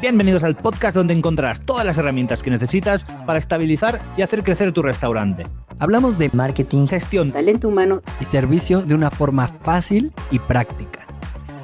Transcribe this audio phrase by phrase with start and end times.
[0.00, 4.72] Bienvenidos al podcast donde encontrarás todas las herramientas que necesitas para estabilizar y hacer crecer
[4.72, 5.44] tu restaurante.
[5.78, 11.00] Hablamos de marketing, Gestión, talento humano y servicio de una forma fácil y práctica.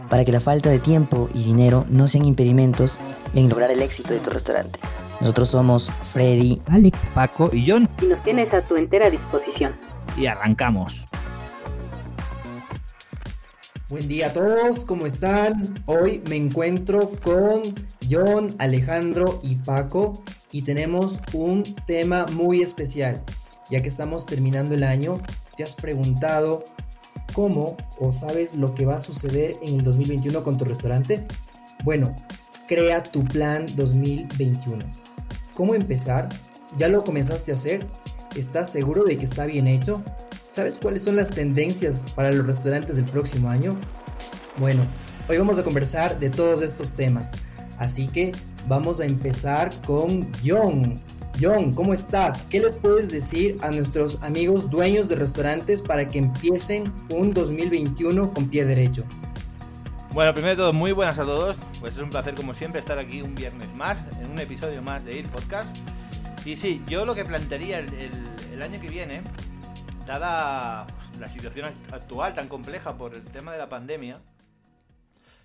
[0.09, 2.99] para que la falta de tiempo y dinero no sean impedimentos
[3.35, 4.79] en lograr el éxito de tu restaurante.
[5.23, 6.61] Nosotros somos Freddy.
[6.67, 9.73] Alex, Paco y John y nos tienes a tu entera disposición.
[10.19, 11.07] y arrancamos.
[13.89, 15.83] Buen día a todos, ¿cómo están?
[15.87, 17.75] Hoy me encuentro con
[18.09, 23.23] John, Alejandro y Paco y tenemos un tema muy especial.
[23.70, 25.23] Ya que estamos terminando el año,
[25.56, 26.65] ¿te has preguntado
[27.33, 31.27] cómo o sabes lo que va a suceder en el 2021 con tu restaurante?
[31.84, 32.15] Bueno,
[32.69, 34.84] crea tu plan 2021.
[35.55, 36.28] ¿Cómo empezar?
[36.77, 37.87] ¿Ya lo comenzaste a hacer?
[38.37, 40.03] ¿Estás seguro de que está bien hecho?
[40.47, 43.78] ¿Sabes cuáles son las tendencias para los restaurantes del próximo año?
[44.59, 44.87] Bueno,
[45.28, 47.33] hoy vamos a conversar de todos estos temas.
[47.82, 48.32] Así que
[48.68, 51.02] vamos a empezar con John.
[51.41, 52.44] John, ¿cómo estás?
[52.44, 58.33] ¿Qué les puedes decir a nuestros amigos dueños de restaurantes para que empiecen un 2021
[58.33, 59.02] con pie derecho?
[60.12, 61.56] Bueno, primero de todo, muy buenas a todos.
[61.80, 65.05] Pues es un placer, como siempre, estar aquí un viernes más, en un episodio más
[65.05, 65.69] de Ir Podcast.
[66.44, 69.22] Y sí, yo lo que plantearía el, el- año que viene,
[70.06, 74.20] dada pues, la situación act- actual tan compleja por el tema de la pandemia,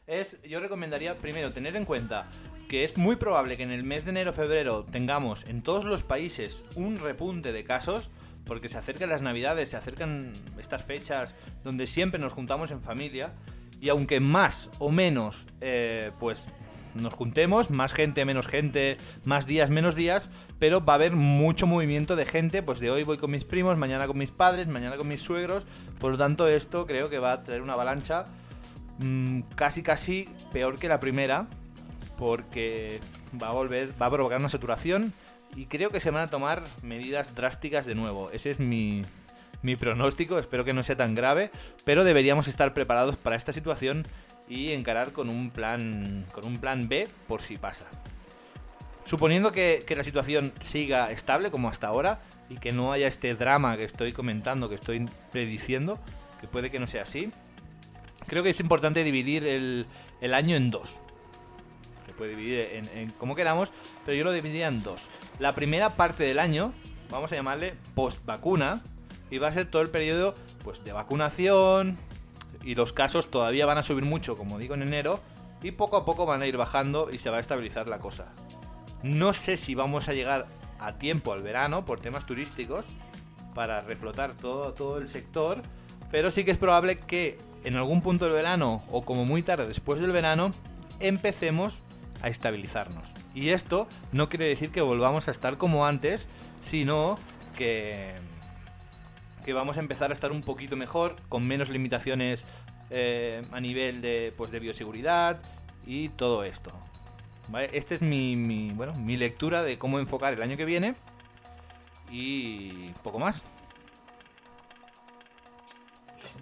[0.08, 2.28] es, yo recomendaría primero tener en cuenta
[2.70, 6.64] que es muy probable que en el mes de enero-febrero tengamos en todos los países
[6.76, 8.10] un repunte de casos,
[8.46, 13.34] porque se acercan las navidades, se acercan estas fechas donde siempre nos juntamos en familia,
[13.80, 16.50] y aunque más o menos, eh, pues
[16.96, 21.68] nos juntemos, más gente, menos gente, más días, menos días, pero va a haber mucho
[21.68, 24.98] movimiento de gente, pues de hoy voy con mis primos, mañana con mis padres, mañana
[24.98, 25.66] con mis suegros,
[26.00, 28.26] por lo tanto esto creo que va a traer una avalancha
[29.00, 31.48] mm, casi casi peor que la primera,
[32.18, 33.00] porque
[33.42, 35.14] va a volver, va a provocar una saturación
[35.56, 38.30] y creo que se van a tomar medidas drásticas de nuevo.
[38.32, 39.04] Ese es mi,
[39.62, 41.52] mi pronóstico, espero que no sea tan grave,
[41.84, 44.06] pero deberíamos estar preparados para esta situación
[44.48, 47.86] y encarar con un plan, con un plan B por si pasa.
[49.06, 52.20] Suponiendo que, que la situación siga estable como hasta ahora
[52.50, 55.98] y que no haya este drama que estoy comentando, que estoy prediciendo,
[56.42, 57.32] que puede que no sea así,
[58.28, 59.86] creo que es importante dividir el,
[60.34, 61.00] año en dos.
[62.06, 63.72] Se puede dividir en, en como queramos,
[64.06, 65.02] pero yo lo dividiría en dos.
[65.40, 66.74] La primera parte del año,
[67.10, 68.82] vamos a llamarle post vacuna,
[69.30, 70.34] y va a ser todo el periodo
[70.64, 71.98] pues, de vacunación,
[72.64, 75.20] y los casos todavía van a subir mucho, como digo, en enero,
[75.62, 78.32] y poco a poco van a ir bajando y se va a estabilizar la cosa.
[79.04, 80.48] No sé si vamos a llegar
[80.80, 82.86] a tiempo al verano por temas turísticos
[83.56, 85.62] para reflotar todo, todo el sector,
[86.12, 89.68] pero sí que es probable que en algún punto del verano o como muy tarde
[89.68, 90.52] después del verano
[91.00, 91.80] empecemos
[92.22, 93.04] a estabilizarnos.
[93.36, 96.28] Y esto no quiere decir que volvamos a estar como antes,
[96.64, 97.18] sino
[97.58, 98.14] que,
[99.46, 102.46] que vamos a empezar a estar un poquito mejor, con menos limitaciones
[102.90, 105.42] eh, a nivel de, pues, de bioseguridad
[105.86, 106.72] y todo esto.
[107.50, 107.70] ¿Vale?
[107.74, 110.94] Esta es mi, mi, bueno, mi lectura de cómo enfocar el año que viene
[112.10, 113.44] y poco más.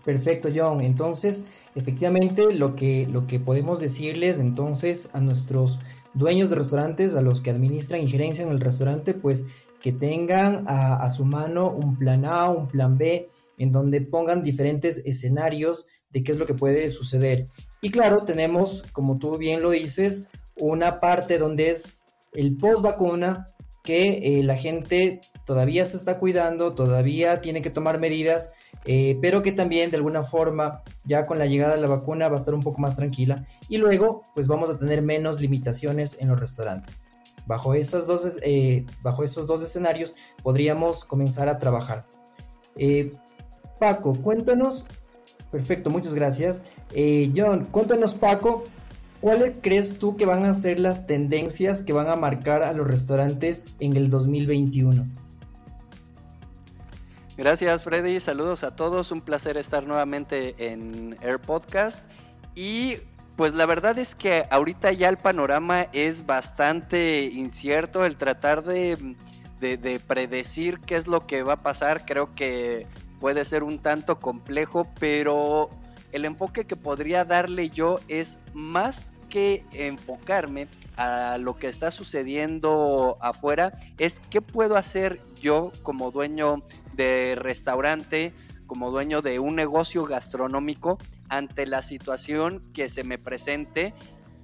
[0.05, 0.81] Perfecto, John.
[0.81, 5.81] Entonces, efectivamente, lo que, lo que podemos decirles entonces a nuestros
[6.13, 9.47] dueños de restaurantes, a los que administran y gerencian el restaurante, pues
[9.81, 13.27] que tengan a, a su mano un plan A, un plan B,
[13.57, 17.47] en donde pongan diferentes escenarios de qué es lo que puede suceder.
[17.81, 22.01] Y claro, tenemos, como tú bien lo dices, una parte donde es
[22.33, 23.51] el post vacuna,
[23.83, 28.53] que eh, la gente todavía se está cuidando, todavía tiene que tomar medidas,
[28.85, 32.35] eh, pero que también de alguna forma ya con la llegada de la vacuna va
[32.35, 36.29] a estar un poco más tranquila y luego pues vamos a tener menos limitaciones en
[36.29, 37.07] los restaurantes.
[37.47, 42.05] Bajo, dos, eh, bajo esos dos escenarios podríamos comenzar a trabajar.
[42.75, 43.13] Eh,
[43.79, 44.87] Paco, cuéntanos,
[45.51, 46.65] perfecto, muchas gracias.
[47.35, 48.65] John, cuéntanos Paco,
[49.19, 52.87] ¿cuáles crees tú que van a ser las tendencias que van a marcar a los
[52.87, 55.24] restaurantes en el 2021?
[57.37, 61.99] Gracias Freddy, saludos a todos, un placer estar nuevamente en Air Podcast.
[62.55, 62.95] Y
[63.35, 69.17] pues la verdad es que ahorita ya el panorama es bastante incierto, el tratar de,
[69.59, 72.05] de, de predecir qué es lo que va a pasar.
[72.05, 72.87] Creo que
[73.19, 75.69] puede ser un tanto complejo, pero
[76.13, 83.17] el enfoque que podría darle yo es más que enfocarme a lo que está sucediendo
[83.19, 86.63] afuera, es qué puedo hacer yo como dueño
[86.95, 88.33] de restaurante,
[88.67, 90.97] como dueño de un negocio gastronómico
[91.29, 93.93] ante la situación que se me presente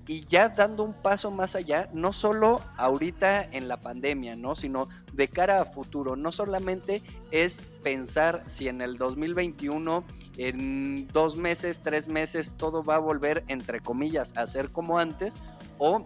[0.08, 4.56] y ya dando un paso más allá, no solo ahorita en la pandemia, ¿no?
[4.56, 6.16] Sino de cara a futuro.
[6.16, 7.02] No solamente
[7.32, 10.04] es pensar si en el 2021,
[10.38, 15.38] en dos meses, tres meses, todo va a volver, entre comillas, a ser como antes,
[15.78, 16.06] o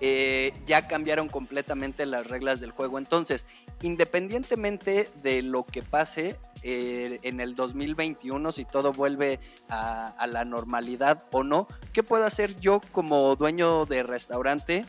[0.00, 2.98] eh, ya cambiaron completamente las reglas del juego.
[2.98, 3.46] Entonces,
[3.82, 11.24] independientemente de lo que pase eh, en el 2021, si todo vuelve a, la normalidad
[11.32, 14.86] o no, ¿qué puedo hacer yo como dueño de restaurante?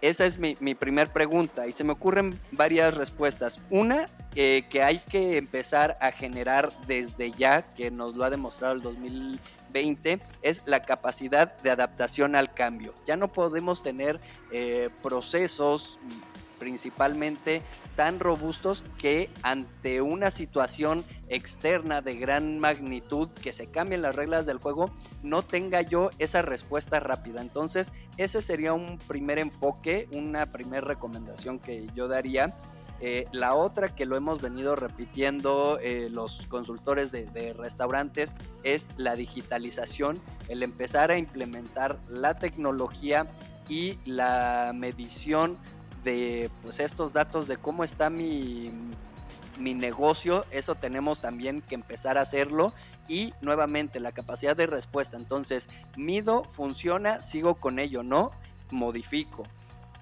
[0.00, 3.60] Esa es mi, mi primer pregunta y se me ocurren varias respuestas.
[3.68, 8.74] Una, eh, que hay que empezar a generar desde ya, que nos lo ha demostrado
[8.74, 12.94] el 2021 20 es la capacidad de adaptación al cambio.
[13.06, 14.20] Ya no podemos tener
[14.50, 15.98] eh, procesos
[16.58, 17.62] principalmente
[17.96, 24.46] tan robustos que ante una situación externa de gran magnitud que se cambien las reglas
[24.46, 24.90] del juego
[25.22, 31.58] no tenga yo esa respuesta rápida entonces ese sería un primer enfoque una primera recomendación
[31.58, 32.54] que yo daría
[33.00, 38.34] eh, la otra que lo hemos venido repitiendo eh, los consultores de, restaurantes
[38.64, 40.18] es la digitalización,
[40.48, 43.26] el empezar a implementar la tecnología
[43.68, 45.56] y la medición
[46.02, 48.72] de pues, estos datos de cómo está mi,
[49.58, 52.72] mi negocio, eso tenemos también que empezar a hacerlo
[53.06, 55.16] y nuevamente la capacidad de respuesta.
[55.16, 58.32] Entonces, mido, funciona, sigo con ello, no,
[58.70, 59.44] modifico.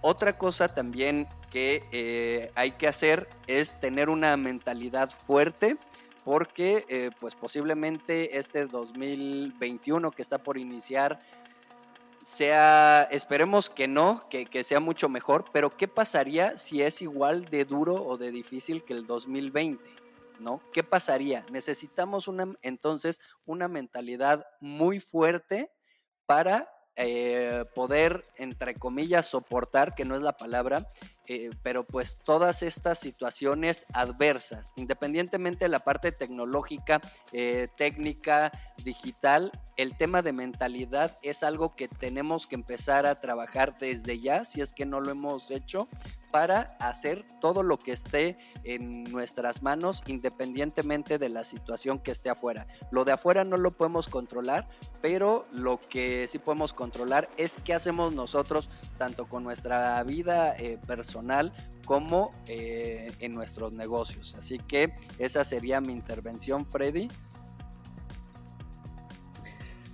[0.01, 5.77] Otra cosa también que eh, hay que hacer es tener una mentalidad fuerte
[6.25, 11.19] porque eh, pues posiblemente este 2021 que está por iniciar
[12.27, 17.45] sea, esperemos que no, que, que, sea mucho mejor, pero ¿qué pasaría si es igual
[17.45, 19.85] de duro o de difícil que el 2020?
[20.41, 20.61] ¿No?
[20.73, 21.47] ¿Qué pasaría?
[21.53, 25.71] Necesitamos una, entonces una mentalidad muy fuerte
[26.27, 30.89] para eh, poder, entre comillas, soportar, que no es la palabra,
[31.28, 37.00] eh, pero pues todas estas situaciones adversas, independientemente de la parte tecnológica,
[37.32, 38.52] eh, técnica,
[38.84, 44.44] digital, el tema de mentalidad es algo que tenemos que empezar a trabajar desde ya,
[44.44, 45.88] si es que no lo hemos hecho,
[46.31, 52.31] para hacer todo lo que esté en nuestras manos independientemente de la situación que esté
[52.31, 52.67] afuera.
[52.90, 54.69] Lo de afuera no lo podemos controlar,
[55.00, 58.69] pero lo que sí podemos controlar es qué hacemos nosotros
[58.99, 61.16] tanto con nuestra vida eh, personal
[61.85, 64.35] como eh, en nuestros negocios.
[64.37, 67.09] Así que esa sería mi intervención, Freddy.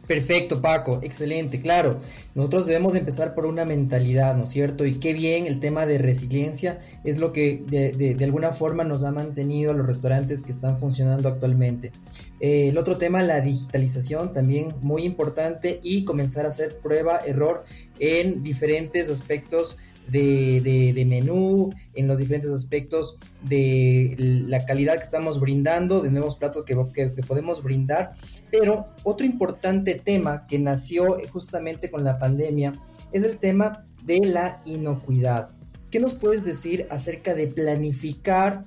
[0.06, 1.98] Perfecto, Paco, excelente, claro.
[2.34, 4.84] Nosotros debemos empezar por una mentalidad, ¿no es cierto?
[4.84, 9.12] Y qué bien el tema de resiliencia es lo que de, alguna forma nos ha
[9.12, 11.92] mantenido los restaurantes que están funcionando actualmente.
[12.40, 17.62] Eh, el otro tema, la digitalización, también muy importante y comenzar a hacer prueba, error
[18.00, 19.78] en diferentes aspectos
[20.08, 24.14] de, menú, en los diferentes aspectos de
[24.46, 28.12] la calidad que estamos brindando, de nuevos platos que, que, podemos brindar.
[28.50, 32.74] Pero otro importante tema que nació justamente con la pandemia
[33.12, 35.50] es el tema de la inocuidad.
[35.90, 38.64] ¿Qué nos puedes decir acerca de planificar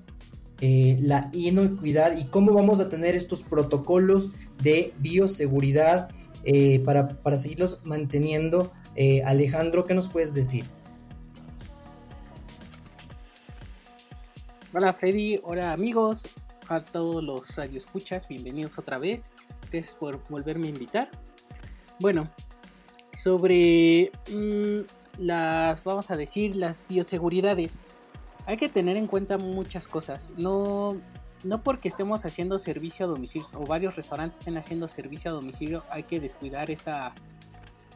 [0.61, 4.31] eh, la inocuidad y cómo vamos a tener estos protocolos
[4.63, 6.09] de bioseguridad
[6.43, 8.71] eh, para, para, seguirlos manteniendo?
[8.95, 10.65] Eh, Alejandro, ¿qué nos puedes decir?
[14.77, 16.27] Hola Freddy, hola amigos,
[16.67, 19.31] a todos los radioescuchas, bienvenidos otra vez.
[19.71, 21.09] Gracias por volverme a invitar.
[22.01, 22.29] Bueno,
[23.13, 24.81] sobre mm,
[25.23, 27.79] las, vamos a decir, las bioseguridades,
[28.47, 30.29] hay que tener en cuenta muchas cosas.
[30.35, 30.97] No,
[31.45, 35.85] no porque estemos haciendo servicio a domicilio o varios restaurantes estén haciendo servicio a domicilio,
[35.89, 37.15] hay que descuidar esta,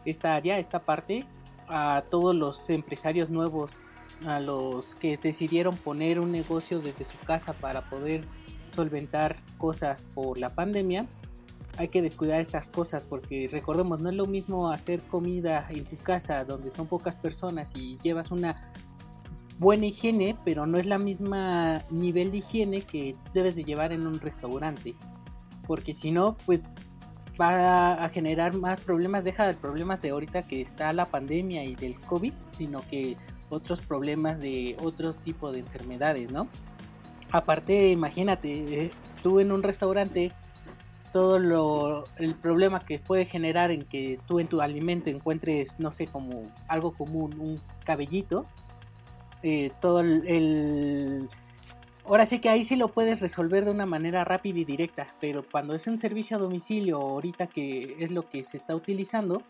[0.05, 1.25] esta área, esta parte.
[1.67, 3.77] A todos los empresarios nuevos
[4.25, 8.25] a los que decidieron poner un negocio desde su casa para poder
[8.69, 11.07] solventar cosas por la pandemia,
[11.77, 15.95] hay que descuidar estas cosas porque recordemos, no es lo mismo hacer comida en tu
[15.97, 18.71] casa donde son pocas personas y llevas una
[19.59, 24.07] buena higiene, pero no es la misma nivel de higiene que debes de llevar en
[24.07, 24.95] un restaurante.
[25.67, 26.69] Porque si no, pues
[27.39, 31.75] va a generar más problemas, deja de problemas de ahorita que está la pandemia y
[31.75, 33.15] del COVID, sino que
[33.49, 36.47] otros problemas de otro tipo de enfermedades, ¿no?
[37.31, 38.91] Aparte, imagínate, eh,
[39.21, 40.31] tú en un restaurante,
[41.11, 45.91] todo lo, el problema que puede generar en que tú en tu alimento encuentres, no
[45.91, 48.45] sé, como algo común, un cabellito,
[49.43, 51.29] eh, todo el,
[52.09, 55.45] Ahora sí que ahí sí lo puedes resolver de una manera rápida y directa, pero
[55.47, 59.43] cuando es un servicio a domicilio, ahorita que es lo que se está utilizando,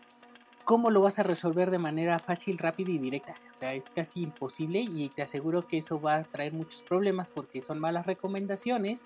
[0.70, 3.34] ¿cómo lo vas a resolver de manera fácil, rápida y directa?
[3.48, 7.28] O sea, es casi imposible y te aseguro que eso va a traer muchos problemas
[7.28, 9.04] porque son malas recomendaciones,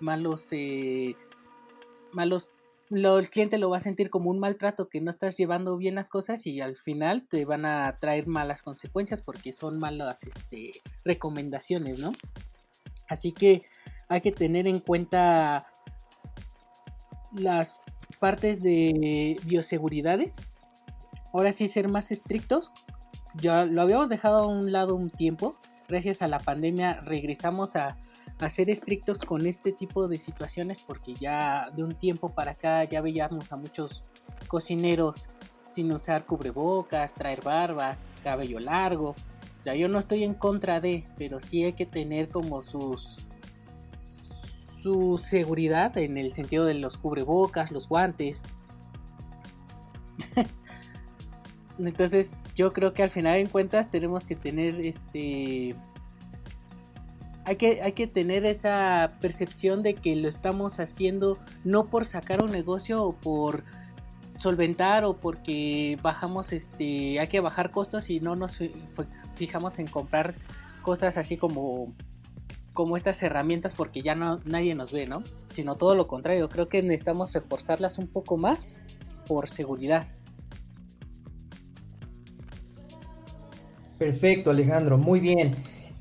[0.00, 1.14] malos, eh,
[2.10, 2.50] malos,
[2.90, 5.94] lo, el cliente lo va a sentir como un maltrato que no estás llevando bien
[5.94, 10.72] las cosas y al final te van a traer malas consecuencias porque son malas este,
[11.04, 12.12] recomendaciones, ¿no?
[13.08, 13.62] Así que
[14.08, 15.64] hay que tener en cuenta
[17.36, 17.76] las
[18.18, 20.38] partes de bioseguridades.
[21.34, 22.72] Ahora sí ser más estrictos.
[23.34, 25.56] Ya lo habíamos dejado a un lado un tiempo.
[25.88, 27.98] Gracias a la pandemia regresamos a,
[28.48, 33.00] ser estrictos con este tipo de situaciones porque ya de un tiempo para acá ya
[33.00, 34.04] veíamos a muchos
[34.48, 35.28] cocineros
[35.70, 39.14] sin usar cubrebocas, traer barbas, cabello largo.
[39.64, 43.26] Ya yo no estoy en contra de, pero sí hay que tener como sus
[44.82, 48.42] su seguridad en el sentido de los cubrebocas, los guantes.
[51.78, 55.74] Entonces, yo creo que al final en cuentas tenemos que tener este
[57.46, 62.42] hay que, hay que tener esa percepción de que lo estamos haciendo no por sacar
[62.42, 63.64] un negocio o por
[64.36, 68.58] solventar o porque bajamos este hay que bajar costos y no nos
[69.36, 70.34] fijamos en comprar
[70.82, 71.94] cosas así como
[72.72, 75.22] como estas herramientas porque ya no nadie nos ve, ¿no?
[75.52, 78.78] Sino todo lo contrario, creo que necesitamos reforzarlas un poco más
[79.26, 80.06] por seguridad.
[84.04, 85.56] Perfecto, Alejandro, muy bien.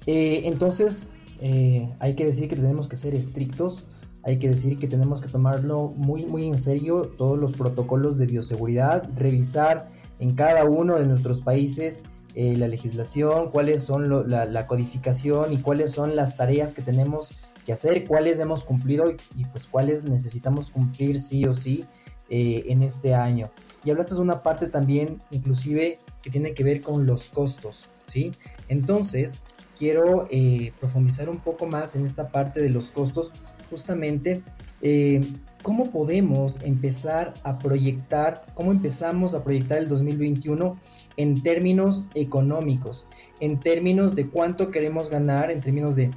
[0.08, 3.86] Eh, entonces, eh, hay que decir que tenemos que ser estrictos,
[4.24, 8.26] hay que decir que tenemos que tomarlo muy, muy en serio, todos los protocolos de
[8.26, 9.88] bioseguridad, revisar
[10.20, 12.04] en cada uno de nuestros países
[12.36, 17.72] eh, la legislación, cuáles son la, codificación y cuáles son las tareas que tenemos que
[17.72, 21.86] hacer, cuáles hemos cumplido y, pues cuáles necesitamos cumplir sí o sí
[22.30, 23.50] en este año.
[23.84, 28.34] Y hablaste de una parte también, inclusive, que tiene que ver con los costos, ¿sí?
[28.70, 29.44] Entonces,
[29.78, 33.34] quiero eh, profundizar un poco más en esta parte de los costos,
[33.70, 34.44] justamente
[34.82, 40.78] eh, cómo podemos empezar a proyectar, cómo empezamos a proyectar el 2021
[41.18, 43.08] en términos económicos,
[43.40, 46.12] en términos de cuánto queremos ganar, en términos de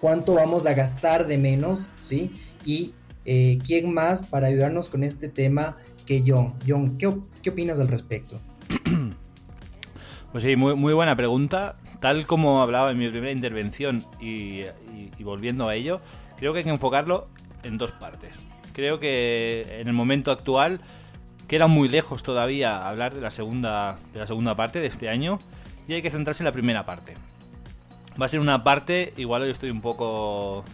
[0.00, 2.32] cuánto vamos a gastar de menos, ¿sí?
[2.64, 2.94] Y
[3.24, 5.76] eh, quién más para ayudarnos con este tema
[6.10, 6.98] que John.
[6.98, 8.36] ¿qué, opinas al respecto?
[10.32, 14.62] Pues sí, muy, muy buena pregunta tal como hablaba en mi primera intervención y,
[15.24, 16.00] volviendo a ello,
[16.36, 17.26] creo que hay que enfocarlo
[17.64, 18.36] en dos partes.
[18.72, 20.80] Creo que en el momento actual
[21.48, 25.40] queda muy lejos todavía hablar de la segunda, de la segunda parte de este año
[25.88, 27.14] y hay que centrarse en la primera parte.
[28.20, 30.64] Va a ser una parte, igual hoy estoy un poco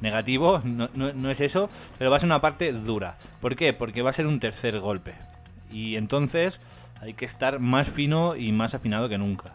[0.00, 3.16] negativo, no, es eso, pero va a ser una parte dura.
[3.40, 3.72] ¿Por qué?
[3.72, 5.14] Porque va a ser un tercer golpe.
[5.70, 6.60] Y entonces
[7.00, 9.54] hay que estar más fino y más afinado que nunca.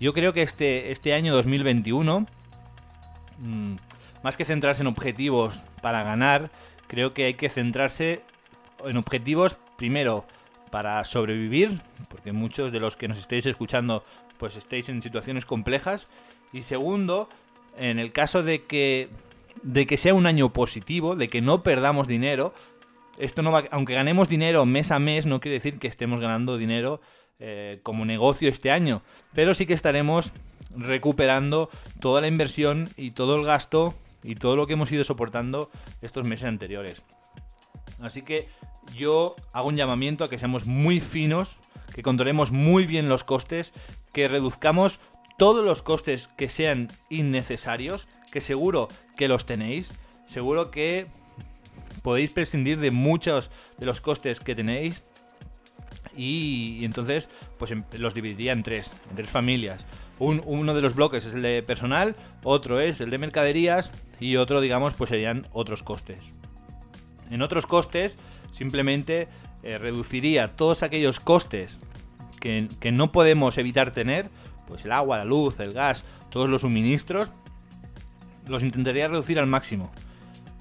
[0.00, 2.26] Yo creo que este, este año 2021,
[3.38, 3.76] mm,
[4.22, 6.50] más que centrarse en objetivos para ganar,
[6.86, 8.22] creo que hay que centrarse
[8.84, 10.24] en objetivos, primero,
[10.70, 14.02] para sobrevivir, porque muchos de los que nos estéis escuchando,
[14.38, 16.06] pues estéis en situaciones complejas.
[16.52, 17.28] Y segundo,
[17.76, 19.08] en el caso de que,
[19.62, 22.54] de que sea un año positivo, de que no perdamos dinero,
[23.18, 26.56] esto no va, aunque ganemos dinero mes a mes, no quiere decir que estemos ganando
[26.56, 27.00] dinero
[27.40, 29.02] eh, como negocio este año,
[29.34, 30.32] pero sí que estaremos
[30.76, 35.70] recuperando toda la inversión y todo el gasto y todo lo que hemos ido soportando
[36.02, 37.02] estos meses anteriores.
[38.00, 38.48] Así que
[38.96, 41.58] yo hago un llamamiento a que seamos muy finos,
[41.94, 43.72] que controlemos muy bien los costes,
[44.12, 45.00] que reduzcamos
[45.36, 49.90] todos los costes que sean innecesarios, que seguro que los tenéis,
[50.26, 51.06] seguro que
[52.02, 55.02] podéis prescindir de muchos de los costes que tenéis
[56.16, 59.86] y, entonces pues em, los dividiría en tres, en tres familias.
[60.18, 64.60] uno de los bloques es el de personal, otro es el de mercaderías y otro,
[64.60, 66.20] digamos, pues serían otros costes.
[67.30, 68.16] En otros costes,
[68.50, 69.28] simplemente
[69.62, 71.78] eh, reduciría todos aquellos costes
[72.40, 74.28] que, que, no podemos evitar tener,
[74.66, 77.30] pues el agua, la luz, el gas, todos los suministros,
[78.48, 79.90] los intentaría reducir al máximo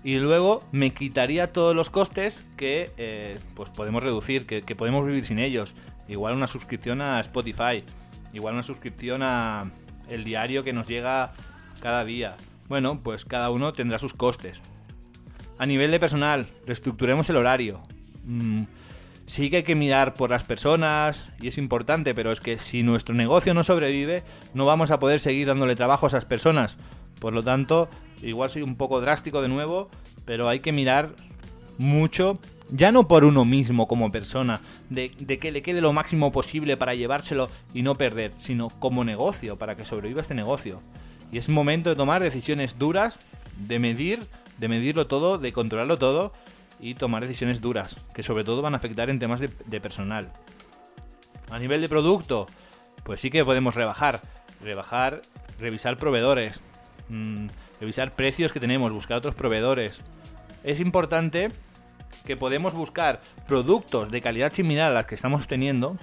[0.08, 5.25] y luego me quitaría todos los costes que eh, pues podemos reducir, que, podemos vivir
[5.25, 5.75] sin ellos.
[6.08, 7.84] Igual una suscripción a Spotify,
[8.32, 9.70] igual una suscripción a
[10.08, 11.34] el diario que nos llega
[11.82, 12.38] cada día.
[12.70, 14.62] Bueno, pues cada uno tendrá sus costes.
[15.58, 17.82] A nivel de personal, reestructuremos el horario.
[18.24, 18.63] Mm,
[19.25, 22.82] sí que hay que mirar por las personas y es importante, pero es que si
[22.82, 26.77] nuestro negocio no sobrevive, no vamos a poder seguir dándole trabajo a esas personas.
[27.19, 27.89] Por lo tanto,
[28.21, 29.89] igual soy un poco drástico de nuevo,
[30.25, 31.15] pero hay que mirar
[31.77, 34.59] mucho Ya no por uno mismo como persona,
[34.89, 39.55] de, que le quede lo máximo posible para llevárselo y no perder, sino como negocio,
[39.55, 40.81] para que sobreviva este negocio.
[41.31, 43.19] Y es momento de tomar decisiones duras,
[43.55, 44.19] de medir,
[44.57, 46.33] de medirlo todo, de controlarlo todo
[46.81, 50.33] y tomar decisiones duras, que sobre todo van a afectar en temas de, de personal.
[51.50, 52.47] A nivel de producto,
[53.05, 54.19] pues sí que podemos rebajar.
[54.62, 55.21] Rebajar,
[55.57, 56.59] revisar proveedores,
[57.09, 57.47] mmm,
[57.79, 60.01] revisar precios que tenemos, buscar otros proveedores.
[60.63, 61.49] Es importante
[62.25, 65.97] que podemos buscar productos de calidad similar a las que estamos teniendo,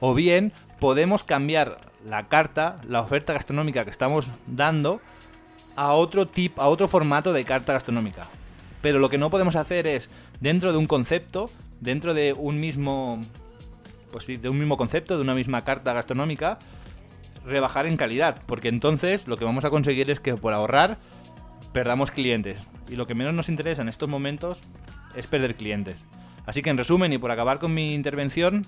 [0.00, 5.00] o bien podemos cambiar la carta, la oferta gastronómica que estamos dando
[5.74, 8.28] a otro tipo, a otro formato de carta gastronómica.
[8.80, 10.08] Pero lo que no podemos hacer es
[10.40, 13.20] dentro de un concepto, dentro de un mismo
[14.10, 16.58] pues de un mismo concepto, de una misma carta gastronómica,
[17.48, 20.98] rebajar en calidad, porque entonces lo que vamos a conseguir es que por ahorrar
[21.72, 22.58] perdamos clientes.
[22.88, 24.60] Y lo que menos nos interesa en estos momentos
[25.14, 25.96] es perder clientes.
[26.46, 28.64] Así que en resumen y por acabar con mi intervención,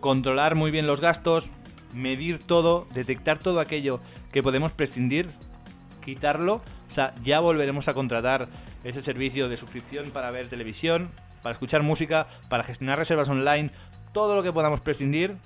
[0.00, 1.50] controlar muy bien los gastos,
[1.94, 4.00] medir todo, detectar todo aquello
[4.32, 5.28] que podemos prescindir,
[6.04, 8.48] quitarlo, o sea, ya volveremos a contratar
[8.84, 11.10] ese servicio de suscripción para ver televisión,
[11.42, 13.70] para escuchar música, para gestionar reservas online,
[14.12, 15.36] todo lo que podamos prescindir,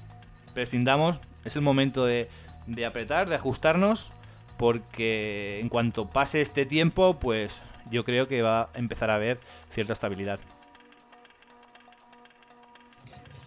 [0.54, 2.28] prescindamos, es el momento de,
[2.66, 4.10] de apretar, de ajustarnos,
[4.58, 7.52] porque en cuanto pase este tiempo, pues
[7.90, 9.40] yo creo que va a empezar a haber
[9.72, 10.40] cierta estabilidad.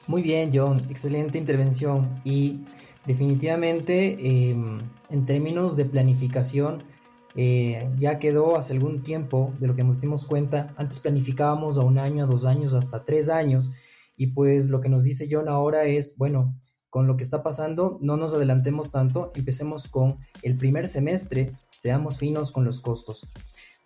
[0.07, 2.65] Muy bien, John, excelente intervención y
[3.05, 4.55] definitivamente eh,
[5.10, 6.83] en términos de planificación
[7.36, 10.74] eh, ya quedó hace algún tiempo de lo que nos dimos cuenta.
[10.75, 13.71] Antes planificábamos a un año, a dos años, hasta tres años
[14.17, 16.57] y pues lo que nos dice John ahora es, bueno,
[16.91, 22.19] con lo que está pasando, no nos adelantemos tanto, empecemos con el primer semestre, seamos
[22.19, 23.25] finos con los costos.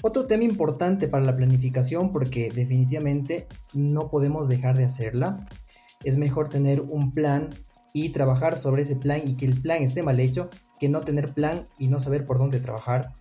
[0.01, 5.47] Otro tema importante para la planificación, porque definitivamente no podemos dejar de hacerla,
[6.03, 7.53] es mejor tener un plan
[7.93, 11.31] y trabajar sobre ese plan y que el plan esté mal hecho que no tener
[11.31, 13.13] plan y no saber por dónde trabajar.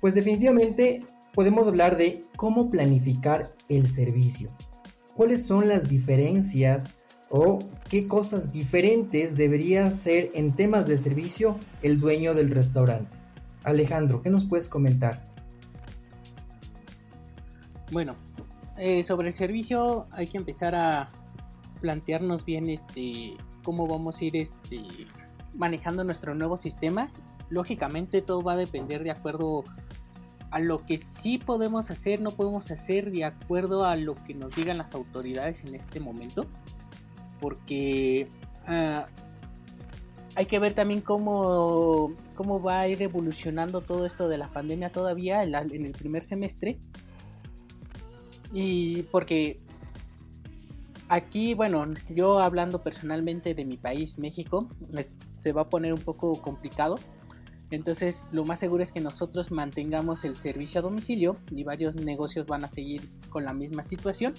[0.00, 1.00] Pues definitivamente
[1.34, 4.50] podemos hablar de cómo planificar el servicio.
[5.14, 6.94] ¿Cuáles son las diferencias
[7.30, 13.16] o qué cosas diferentes debería hacer en temas de servicio el dueño del restaurante?
[13.64, 15.26] Alejandro, ¿qué nos puedes comentar?
[17.90, 18.12] Bueno,
[18.76, 21.10] eh, sobre el servicio hay que empezar a
[21.80, 24.80] plantearnos bien este cómo vamos a ir este
[25.54, 27.10] manejando nuestro nuevo sistema.
[27.48, 29.64] Lógicamente todo va a depender de acuerdo
[30.50, 34.54] a lo que sí podemos hacer, no podemos hacer de acuerdo a lo que nos
[34.54, 36.46] digan las autoridades en este momento.
[37.40, 38.28] Porque
[38.68, 39.02] uh,
[40.34, 44.90] hay que ver también cómo, cómo va a ir evolucionando todo esto de la pandemia
[44.90, 46.78] todavía en, la, en el primer semestre.
[48.52, 49.60] Y porque
[51.08, 54.68] aquí, bueno, yo hablando personalmente de mi país, México,
[55.38, 56.98] se va a poner un poco complicado.
[57.70, 62.46] Entonces, lo más seguro es que nosotros mantengamos el servicio a domicilio y varios negocios
[62.46, 64.34] van a seguir con la misma situación.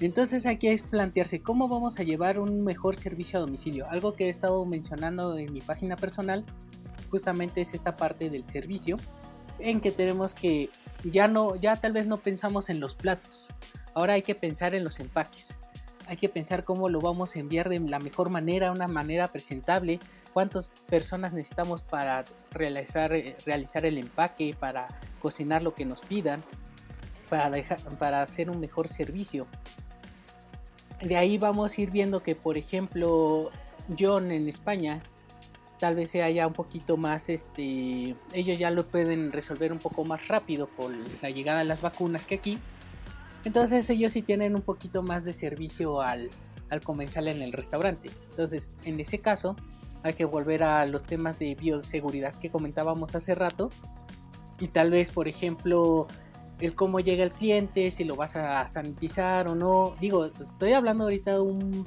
[0.00, 3.88] Entonces, aquí es plantearse cómo vamos a llevar un mejor servicio a domicilio.
[3.88, 6.44] Algo que he estado mencionando en mi página personal,
[7.10, 8.96] justamente es esta parte del servicio,
[9.58, 10.70] en que tenemos que
[11.04, 13.48] ya no, ya tal vez no pensamos en los platos.
[13.94, 15.54] Ahora hay que pensar en los empaques
[16.06, 20.00] hay que pensar cómo lo vamos a enviar de la mejor manera, una manera presentable,
[20.32, 24.88] cuántas personas necesitamos para realizar, eh, realizar el empaque, para
[25.20, 26.42] cocinar lo que nos pidan,
[27.30, 29.46] para, dejar, para hacer un mejor servicio.
[31.02, 33.50] De ahí vamos a ir viendo que, por ejemplo,
[33.98, 35.02] John en España,
[35.78, 40.04] tal vez sea ya un poquito más, este, ellos ya lo pueden resolver un poco
[40.04, 42.58] más rápido por la llegada de las vacunas que aquí
[43.44, 46.30] entonces ellos sí tienen un poquito más de servicio al,
[46.70, 48.10] al comensal en el restaurante.
[48.30, 49.54] Entonces, en ese caso,
[50.02, 53.70] hay que volver a los temas de bioseguridad que comentábamos hace rato.
[54.58, 56.06] Y tal vez, por ejemplo,
[56.60, 59.96] el cómo llega el cliente, si lo vas a sanitizar o no.
[60.00, 61.84] Digo, estoy hablando ahorita de un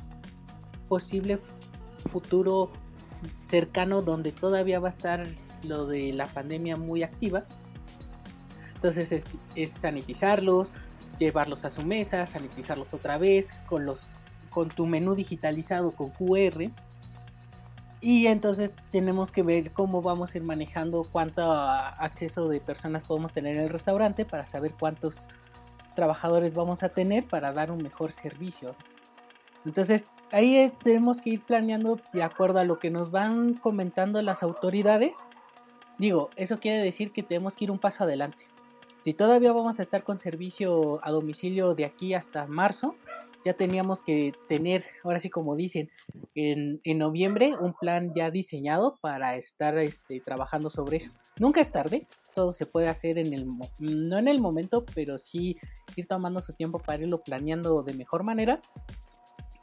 [0.88, 1.39] posible
[2.12, 2.71] futuro
[3.45, 5.25] cercano donde todavía va a estar
[5.63, 7.45] lo de la pandemia muy activa.
[8.75, 9.25] Entonces es,
[9.56, 10.71] es sanitizarlos,
[11.17, 14.08] llevarlos a su mesa, sanitizarlos otra vez con los
[14.49, 16.71] con tu menú digitalizado con QR.
[17.99, 23.33] Y entonces tenemos que ver cómo vamos a ir manejando cuánto acceso de personas podemos
[23.33, 25.27] tener en el restaurante para saber cuántos
[25.95, 28.75] trabajadores vamos a tener para dar un mejor servicio.
[29.65, 34.43] Entonces ahí tenemos que ir planeando de acuerdo a lo que nos van comentando las
[34.43, 35.25] autoridades.
[35.97, 38.45] Digo, eso quiere decir que tenemos que ir un paso adelante
[39.07, 42.97] si todavía vamos a estar con servicio a domicilio de aquí hasta marzo,
[43.47, 45.89] ya teníamos que tener, ahora sí como dicen,
[46.36, 51.12] en, noviembre un plan ya diseñado para estar este, trabajando sobre eso.
[51.39, 53.47] Nunca es tarde, todo se puede hacer en el,
[53.79, 55.55] no en el momento, pero sí
[55.95, 58.62] ir tomando su tiempo para irlo planeando de mejor manera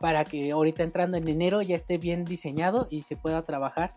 [0.00, 3.94] para que ahorita entrando en enero ya esté bien diseñado y se pueda trabajar.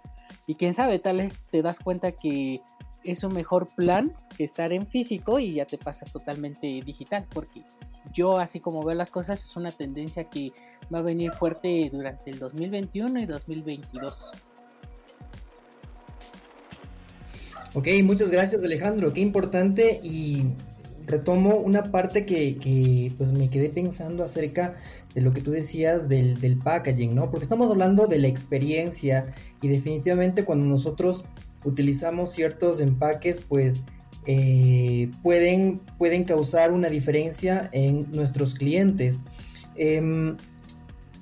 [0.48, 2.62] Y quién sabe, tal vez te das cuenta que
[3.06, 7.64] es un mejor plan que estar en físico y ya te pasas totalmente digital, porque
[8.14, 10.54] yo así como veo las cosas es una tendencia que
[10.94, 14.32] va a venir fuerte durante el 2021 y 2022.
[17.74, 20.46] Ok, muchas gracias Alejandro, qué importante y
[21.06, 24.76] retomo una parte que, pues me quedé pensando acerca
[25.14, 27.30] de lo que tú decías del, del packaging, ¿no?
[27.32, 31.26] Porque estamos hablando de la experiencia y definitivamente cuando nosotros
[31.64, 33.86] utilizamos ciertos empaques, pues
[34.30, 39.70] eh, pueden, pueden causar una diferencia en nuestros clientes.
[39.78, 40.36] Em,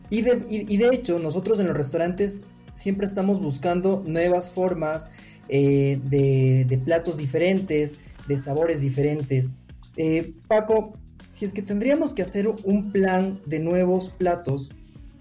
[0.09, 2.41] y, de, hecho, nosotros en los restaurantes
[2.73, 5.09] siempre estamos buscando nuevas formas
[5.49, 7.95] eh, de, platos diferentes,
[8.27, 9.53] de sabores diferentes.
[9.97, 10.93] Eh, Paco,
[11.29, 14.71] si es que tendríamos que hacer un plan de nuevos platos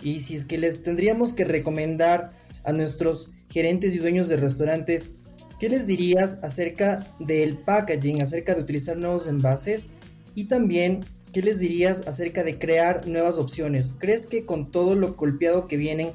[0.01, 2.33] y si es que les tendríamos que recomendar
[2.65, 5.17] a nuestros gerentes y dueños de restaurantes,
[5.65, 9.93] ¿qué les dirías acerca del packaging, acerca de utilizar nuevos envases?
[10.35, 13.97] Y también, ¿qué les dirías acerca de crear nuevas opciones?
[13.99, 16.13] ¿Crees que con todo lo golpeado que vienen,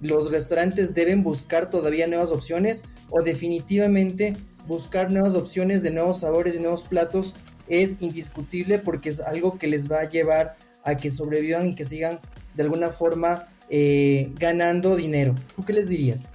[0.00, 2.84] los restaurantes deben buscar todavía nuevas opciones?
[3.10, 4.36] ¿O definitivamente
[4.68, 7.34] buscar nuevas opciones de nuevos sabores y nuevos platos
[7.66, 11.82] es indiscutible porque es algo que les va a llevar a que sobrevivan y que
[11.82, 12.20] sigan
[12.54, 15.34] de alguna forma eh, ganando dinero?
[15.56, 16.28] ¿Tú qué les dirías?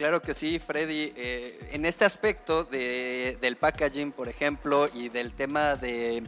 [0.00, 1.12] Claro que sí, Freddy.
[1.14, 6.22] Eh, en este aspecto del packaging, por ejemplo, y del tema de,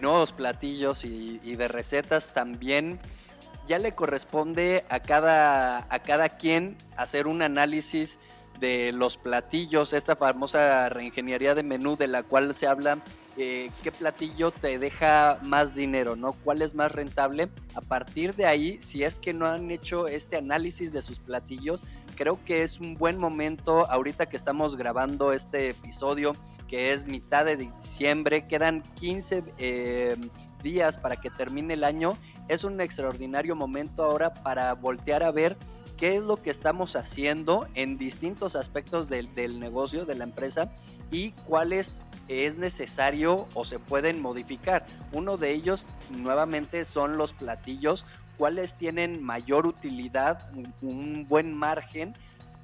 [0.00, 2.98] nuevos platillos y, de recetas, también
[3.66, 8.18] ya le corresponde a cada, a cada quien hacer un análisis
[8.60, 13.02] de los platillos, esta famosa reingeniería de menú de la cual se habla
[13.40, 16.32] eh, qué platillo te deja más dinero, ¿no?
[16.32, 17.48] ¿Cuál es más rentable?
[17.74, 21.84] A partir de ahí, si es que no han hecho este análisis de sus platillos,
[22.16, 26.32] creo que es un buen momento ahorita que estamos grabando este episodio,
[26.66, 30.16] que es mitad de diciembre, quedan 15 eh,
[30.64, 32.18] días para que termine el año.
[32.48, 35.56] Es un extraordinario momento ahora para voltear a ver
[35.98, 40.72] qué es lo que estamos haciendo en distintos aspectos del, negocio, de la empresa
[41.10, 44.86] y cuáles es necesario o se pueden modificar.
[45.12, 48.06] Uno de ellos nuevamente son los platillos,
[48.36, 50.48] cuáles tienen mayor utilidad,
[50.80, 52.14] un buen margen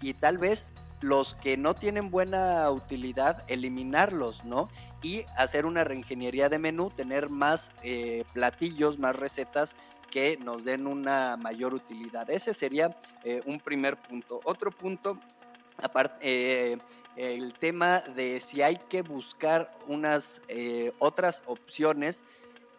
[0.01, 0.71] y tal vez
[1.01, 4.71] los que no tienen buena utilidad, eliminarlos, ¿no?
[5.03, 9.77] Y hacer una reingeniería de menú, tener más eh, platillos, más recetas
[10.15, 12.31] que nos den una mayor utilidad.
[12.31, 14.41] Ese sería eh, un primer punto.
[14.45, 15.19] Otro punto,
[15.83, 16.79] aparte, eh,
[17.17, 22.23] el tema de si hay que buscar unas eh, otras opciones.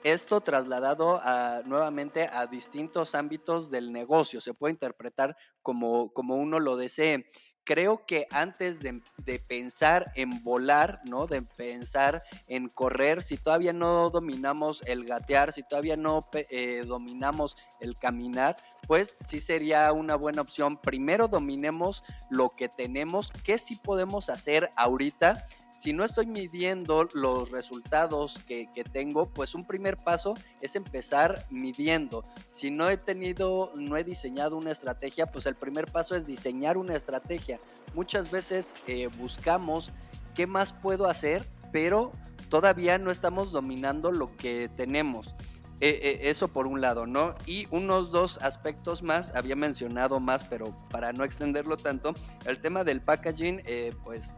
[0.05, 1.19] Esto trasladado
[1.65, 4.39] nuevamente a distintos ámbitos del negocio.
[4.39, 7.25] Se puede interpretar como, como uno lo desee
[7.65, 9.01] creo que antes de,
[9.39, 11.27] pensar en volar, ¿no?
[11.27, 17.57] De pensar en correr, si todavía no dominamos el gatear, si todavía no eh, dominamos
[17.81, 18.55] el caminar,
[18.87, 20.77] pues sí sería una buena opción.
[20.77, 25.45] Primero dominemos lo que tenemos, qué sí podemos hacer ahorita
[25.75, 32.23] si no estoy midiendo los resultados que, tengo, pues un primer paso es empezar midiendo.
[32.47, 36.77] Si no he tenido, no he diseñado una estrategia, pues el primer paso es diseñar
[36.77, 37.59] una estrategia.
[37.93, 39.91] Muchas veces eh, buscamos
[40.33, 42.13] qué más puedo hacer, pero
[42.49, 45.35] todavía no estamos dominando lo que tenemos.
[45.81, 47.35] Eh, eh, eso por un lado, ¿no?
[47.45, 52.13] Y unos dos aspectos más, había mencionado más, pero para no extenderlo tanto,
[52.45, 53.61] el tema del packaging,
[54.05, 54.35] pues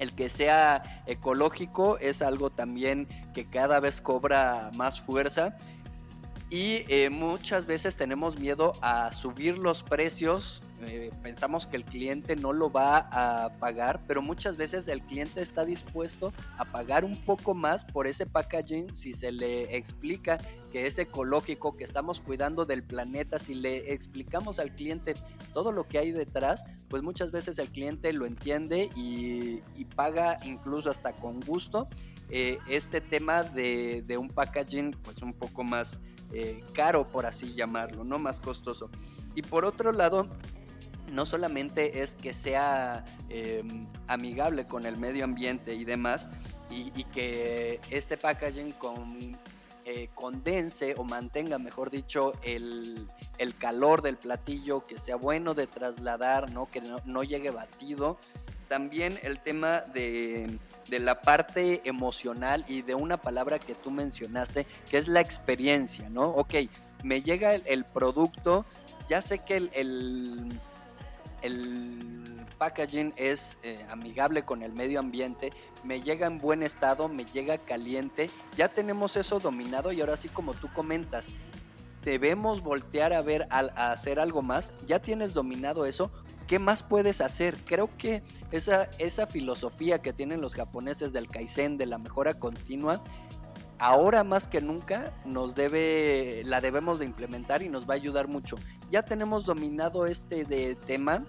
[0.00, 5.56] el que sea ecológico es algo también que cada vez cobra más fuerza
[6.50, 12.36] y eh, muchas veces tenemos miedo a subir los precios eh, pensamos que el cliente
[12.36, 17.16] no lo va a pagar, pero muchas veces el cliente está dispuesto a pagar un
[17.16, 20.38] poco más por ese packaging si se le explica
[20.70, 25.14] que es ecológico, que estamos cuidando del planeta, si le explicamos al cliente
[25.52, 29.62] todo lo que hay detrás, pues muchas veces el cliente lo entiende y,
[29.96, 31.88] paga incluso hasta con gusto
[32.30, 36.00] eh, este tema de, un packaging pues un poco más
[36.32, 38.90] eh, caro por así llamarlo, no más costoso.
[39.34, 40.28] Y por otro lado,
[41.12, 46.28] no solamente es que sea em, amigable con el medio ambiente y demás,
[46.70, 49.38] y, que este packaging con,
[49.86, 53.08] eh, condense o mantenga, mejor dicho, el,
[53.58, 56.68] calor del platillo, que sea bueno de trasladar, ¿no?
[56.70, 58.18] que no, llegue batido.
[58.68, 60.58] También el tema de,
[60.90, 66.22] la parte emocional y de una palabra que tú mencionaste, que es la experiencia, ¿no?
[66.22, 66.54] Ok,
[67.04, 68.64] me llega el, producto,
[69.08, 70.58] ya sé que el
[71.42, 75.52] el packaging es eh, amigable con el medio ambiente,
[75.84, 80.28] me llega en buen estado, me llega caliente, ya tenemos eso dominado y ahora sí
[80.28, 81.26] como tú comentas,
[82.04, 86.10] debemos voltear a ver a, hacer algo más, ya tienes dominado eso,
[86.48, 87.56] ¿qué más puedes hacer?
[87.64, 93.00] Creo que esa, esa filosofía que tienen los japoneses del kaizen, de la mejora continua,
[93.78, 98.26] ahora más que nunca nos debe, la debemos de implementar y nos va a ayudar
[98.26, 98.56] mucho.
[98.90, 101.24] Ya tenemos dominado este de tema,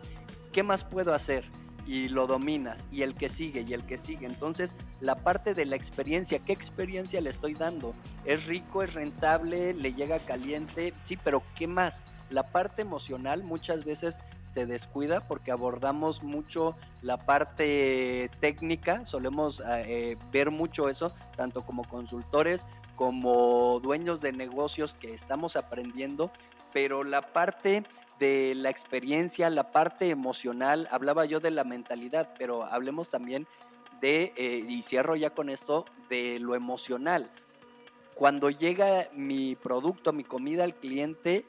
[0.52, 1.46] ¿qué más puedo hacer?
[1.90, 4.28] y lo dominas y el que sigue y el que sigue.
[4.28, 7.96] Entonces, la parte de la experiencia, ¿qué experiencia le estoy dando?
[8.26, 10.94] ¿Es rico, es rentable, le llega caliente?
[11.02, 12.04] Sí, pero ¿qué más?
[12.30, 20.18] La parte emocional muchas veces se descuida porque abordamos mucho la parte técnica, solemos eh,
[20.32, 26.32] ver mucho eso, tanto como consultores como dueños de negocios que estamos aprendiendo,
[26.74, 27.84] pero la parte
[28.20, 33.48] de la experiencia, la parte emocional, hablaba yo de la mentalidad, pero hablemos también
[34.02, 37.32] de, eh, y cierro ya con esto, de lo emocional.
[38.16, 41.46] Cuando llega mi producto, mi comida al cliente,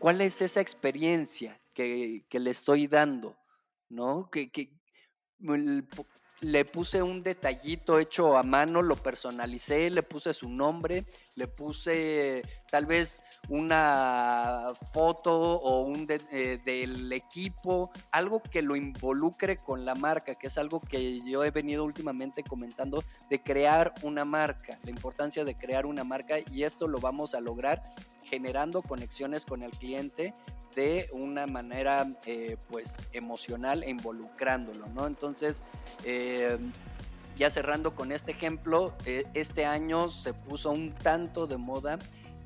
[0.00, 3.36] ¿cuál es esa experiencia que, le estoy dando?
[3.88, 4.28] ¿No?
[4.30, 4.72] Que, que
[6.40, 12.42] le puse un detallito hecho a mano, lo personalicé, le puse su nombre, le puse
[12.70, 19.94] tal vez una foto o un eh, del equipo, algo que lo involucre con la
[19.94, 24.90] marca, que es algo que yo he venido últimamente comentando, de crear una marca, la
[24.90, 27.82] importancia de crear una marca y esto lo vamos a lograr
[28.24, 30.32] generando conexiones con el cliente
[30.74, 35.06] de una manera eh, pues emocional e involucrándolo, ¿no?
[35.06, 35.62] Entonces,
[36.04, 36.58] eh,
[37.36, 41.98] ya cerrando con este ejemplo, eh, este año se puso un tanto de moda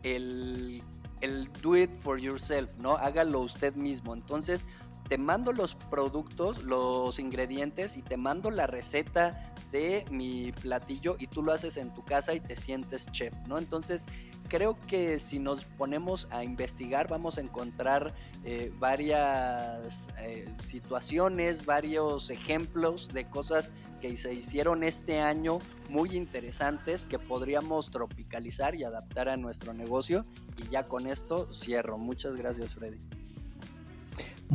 [0.03, 0.83] el,
[1.21, 2.93] el do it for yourself, ¿no?
[2.93, 4.15] Hágalo usted mismo.
[4.15, 4.65] Entonces,
[5.15, 11.29] te mando los productos, los ingredientes y te mando la receta de mi platillo y
[11.29, 13.59] tú lo haces en tu casa y te sientes chef, ¿no?
[13.59, 14.07] Entonces,
[14.49, 22.31] creo que si nos ponemos a investigar vamos a encontrar eh, varias eh, situaciones, varios
[22.31, 29.29] ejemplos de cosas que se hicieron este año muy interesantes que podríamos tropicalizar y adaptar
[29.29, 30.27] a nuestro negocio.
[30.57, 31.99] Y ya con esto cierro.
[31.99, 33.24] Muchas gracias, Freddy.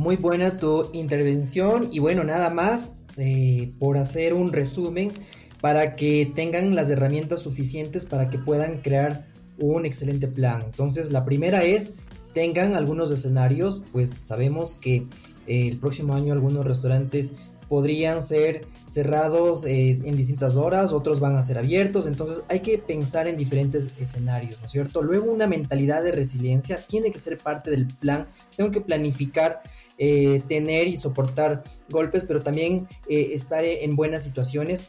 [0.00, 5.12] Muy buena tu intervención y bueno, nada más eh, por hacer un resumen
[5.60, 9.26] para que tengan las herramientas suficientes para que puedan crear
[9.58, 10.62] un excelente plan.
[10.64, 11.96] Entonces, la primera es
[12.32, 15.06] tengan algunos escenarios, pues sabemos que
[15.46, 21.36] eh, el próximo año algunos restaurantes podrían ser cerrados eh, en distintas horas, otros van
[21.36, 25.02] a ser abiertos, entonces hay que pensar en diferentes escenarios, ¿no es cierto?
[25.02, 29.60] Luego una mentalidad de resiliencia tiene que ser parte del plan, tengo que planificar,
[29.98, 34.88] eh, tener y soportar golpes, pero también estar en buenas situaciones.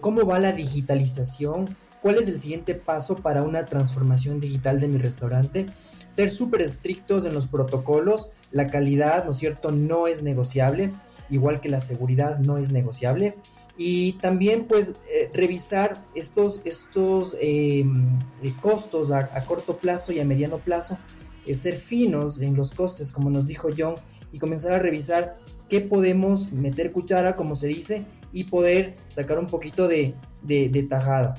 [0.00, 1.74] ¿Cómo va la digitalización?
[2.02, 5.66] ¿Cuál es el siguiente paso para una transformación digital de mi restaurante?
[5.74, 10.92] Ser súper estrictos en los protocolos, la calidad, ¿no es cierto?, no es negociable,
[11.28, 13.36] igual que la seguridad no es negociable.
[13.76, 20.24] Y también pues eh, revisar estos, estos em, eh, costos a, corto plazo y a
[20.24, 20.98] mediano plazo,
[21.44, 23.96] eh, ser finos en los costes, como nos dijo John,
[24.32, 29.48] y comenzar a revisar qué podemos meter cuchara, como se dice, y poder sacar un
[29.48, 31.38] poquito de, de tajada.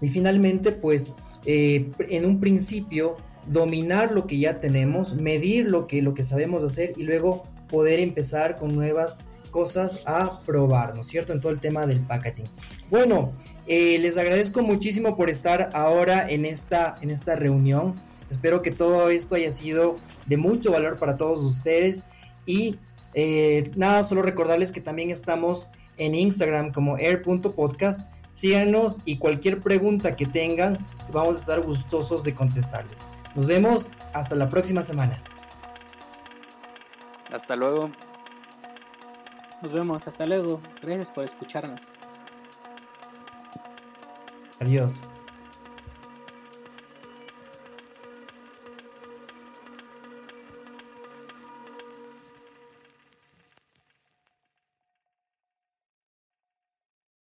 [0.00, 1.14] Y finalmente, pues,
[1.46, 6.64] eh, en un principio, dominar lo que ya tenemos, medir lo que, lo que sabemos
[6.64, 11.32] hacer y luego poder empezar con nuevas cosas a probar, ¿no es cierto?
[11.32, 12.48] En todo el tema del packaging.
[12.90, 13.30] Bueno,
[13.66, 17.94] eh, les agradezco muchísimo por estar ahora en esta, en esta reunión.
[18.28, 22.06] Espero que todo esto haya sido de mucho valor para todos ustedes.
[22.46, 22.78] Y
[23.14, 30.16] eh, nada, solo recordarles que también estamos en Instagram como air.podcast síganos y cualquier pregunta
[30.16, 33.04] que tengan, vamos a estar gustosos de contestarles.
[33.36, 35.22] Nos vemos hasta la próxima semana.
[37.32, 37.92] Hasta luego.
[39.62, 40.60] Nos vemos, hasta luego.
[40.82, 41.92] Gracias por escucharnos.
[44.60, 45.04] Adiós.